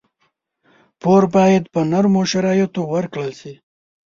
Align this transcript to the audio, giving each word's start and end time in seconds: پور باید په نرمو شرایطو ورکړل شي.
پور 1.01 1.23
باید 1.35 1.63
په 1.73 1.79
نرمو 1.91 2.23
شرایطو 2.31 2.81
ورکړل 2.93 3.31
شي. 3.39 3.53